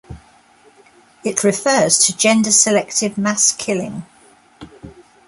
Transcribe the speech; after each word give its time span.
It 1.23 1.43
refers 1.43 1.99
to 2.07 2.17
gender-selective 2.17 3.19
mass 3.19 3.51
killing. 3.51 4.03